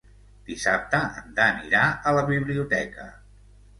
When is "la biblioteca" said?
2.21-3.07